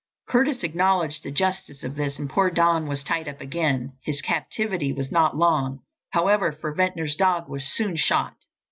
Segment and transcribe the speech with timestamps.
[0.27, 3.93] Curtis acknowledged the justice of this and poor Don was tied up again.
[4.01, 8.33] His captivity was not long, however, for Ventnor's dog was soon shot.